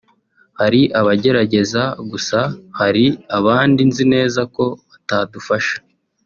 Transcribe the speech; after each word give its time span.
hari 0.59 0.81
abagerageza 0.99 1.83
gusa 2.11 2.39
hari 2.79 3.05
abandi 3.37 3.81
nzi 3.89 4.03
neza 4.13 4.39
ko 4.55 4.65
batadufasha 4.89 5.77